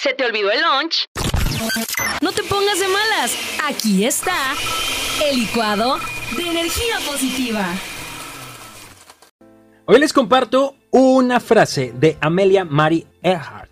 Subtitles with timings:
[0.00, 1.06] ¿Se te olvidó el lunch?
[2.20, 3.36] No te pongas de malas.
[3.64, 4.54] Aquí está
[5.24, 5.98] el licuado
[6.36, 7.66] de energía positiva.
[9.86, 13.70] Hoy les comparto una frase de Amelia Mary Earhart.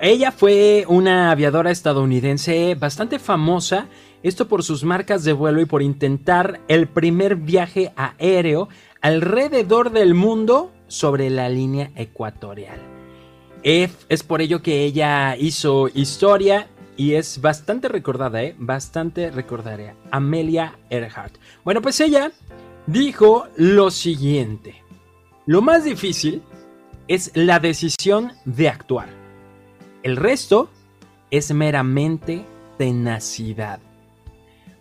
[0.00, 3.86] Ella fue una aviadora estadounidense bastante famosa,
[4.22, 8.68] esto por sus marcas de vuelo y por intentar el primer viaje aéreo
[9.00, 12.91] alrededor del mundo sobre la línea ecuatorial.
[13.62, 18.54] Es por ello que ella hizo historia y es bastante recordada, ¿eh?
[18.58, 19.94] Bastante recordada.
[20.10, 21.36] Amelia Earhart.
[21.64, 22.32] Bueno, pues ella
[22.86, 24.82] dijo lo siguiente.
[25.46, 26.42] Lo más difícil
[27.08, 29.08] es la decisión de actuar.
[30.02, 30.68] El resto
[31.30, 32.44] es meramente
[32.78, 33.80] tenacidad.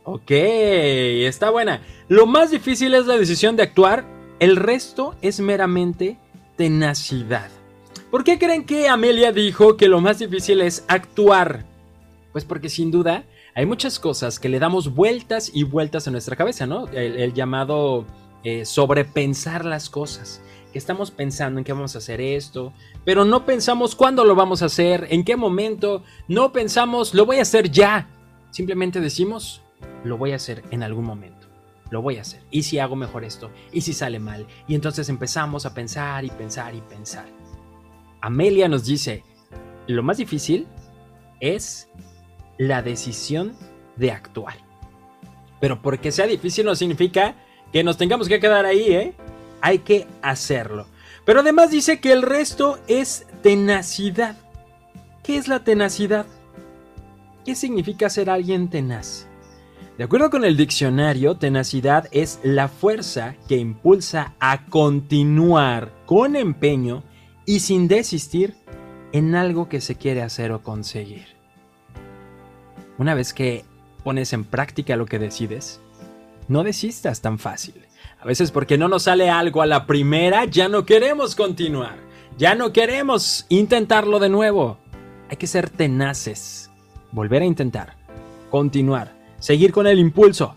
[0.03, 1.81] Ok, está buena.
[2.07, 4.05] Lo más difícil es la decisión de actuar.
[4.39, 6.17] El resto es meramente
[6.57, 7.49] tenacidad.
[8.11, 11.63] ¿Por qué creen que Amelia dijo que lo más difícil es actuar?
[12.33, 13.23] Pues porque sin duda
[13.55, 16.89] hay muchas cosas que le damos vueltas y vueltas a nuestra cabeza, ¿no?
[16.89, 18.05] El, llamado
[18.43, 20.41] eh, sobrepensar las cosas.
[20.73, 22.73] Que estamos pensando en qué vamos a hacer esto,
[23.05, 27.37] pero no pensamos cuándo lo vamos a hacer, en qué momento, no pensamos lo voy
[27.37, 28.09] a hacer ya.
[28.51, 29.61] Simplemente decimos
[30.03, 31.47] lo voy a hacer en algún momento.
[31.89, 32.41] Lo voy a hacer.
[32.51, 33.51] ¿Y si hago mejor esto?
[33.71, 34.47] ¿Y si sale mal?
[34.67, 37.40] Y entonces empezamos a pensar y pensar y pensar.
[38.21, 39.23] Amelia nos dice,
[39.87, 40.67] lo más difícil
[41.39, 41.89] es
[42.57, 43.53] la decisión
[43.95, 44.55] de actuar.
[45.59, 47.35] Pero porque sea difícil no significa
[47.73, 49.13] que nos tengamos que quedar ahí, ¿eh?
[49.61, 50.87] Hay que hacerlo.
[51.25, 54.37] Pero además dice que el resto es tenacidad.
[55.23, 56.25] ¿Qué es la tenacidad?
[57.45, 59.27] ¿Qué significa ser alguien tenaz?
[59.97, 67.03] De acuerdo con el diccionario, tenacidad es la fuerza que impulsa a continuar con empeño
[67.51, 68.55] y sin desistir
[69.11, 71.25] en algo que se quiere hacer o conseguir.
[72.97, 73.65] Una vez que
[74.05, 75.81] pones en práctica lo que decides,
[76.47, 77.75] no desistas tan fácil.
[78.21, 81.97] A veces porque no nos sale algo a la primera, ya no queremos continuar.
[82.37, 84.77] Ya no queremos intentarlo de nuevo.
[85.29, 86.71] Hay que ser tenaces.
[87.11, 87.97] Volver a intentar.
[88.49, 89.11] Continuar.
[89.39, 90.55] Seguir con el impulso.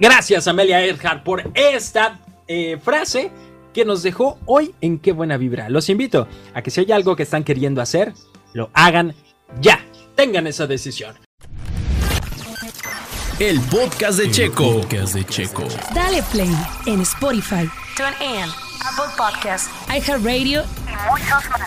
[0.00, 3.30] Gracias Amelia Earhart por esta eh, frase
[3.74, 5.68] que nos dejó hoy en Qué Buena Vibra.
[5.68, 8.14] Los invito a que si hay algo que están queriendo hacer,
[8.54, 9.14] lo hagan
[9.60, 9.84] ya.
[10.14, 11.16] Tengan esa decisión.
[13.40, 14.80] El podcast de Checo.
[14.80, 15.64] podcast de Checo.
[15.92, 16.54] Dale play
[16.86, 18.48] en Spotify, TuneIn,
[18.80, 21.60] Apple Podcasts, iHeartRadio y muchos más.